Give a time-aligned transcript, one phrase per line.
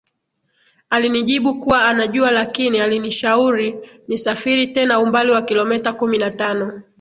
[0.89, 3.75] alinijibu kuwa anajua lakini alinishauri
[4.07, 6.81] nisafiri tena umbali wa kilometa kumi na tano